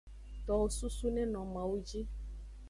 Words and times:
Towo 0.45 0.65
susu 0.77 1.07
neno 1.15 1.39
mawu 1.53 1.75
ji. 1.87 2.01